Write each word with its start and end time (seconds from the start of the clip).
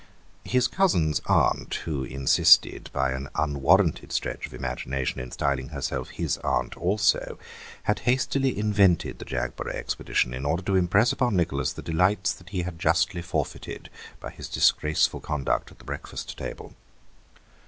His 0.45 0.67
cousins' 0.67 1.21
aunt, 1.27 1.75
who 1.85 2.03
insisted, 2.03 2.89
by 2.91 3.11
an 3.11 3.29
unwarranted 3.35 4.11
stretch 4.11 4.47
of 4.47 4.53
imagination, 4.55 5.21
in 5.21 5.29
styling 5.29 5.69
herself 5.69 6.09
his 6.09 6.37
aunt 6.39 6.75
also, 6.75 7.37
had 7.83 7.99
hastily 7.99 8.57
invented 8.57 9.19
the 9.19 9.25
Jagborough 9.29 9.75
expedition 9.75 10.33
in 10.33 10.43
order 10.43 10.63
to 10.63 10.75
impress 10.75 11.13
on 11.13 11.35
Nicholas 11.35 11.73
the 11.73 11.83
delights 11.83 12.33
that 12.33 12.49
he 12.49 12.63
had 12.63 12.79
justly 12.79 13.21
forfeited 13.21 13.91
by 14.19 14.31
his 14.31 14.49
disgraceful 14.49 15.19
conduct 15.19 15.71
at 15.71 15.77
the 15.77 15.85
breakfast 15.85 16.35
table. 16.35 16.73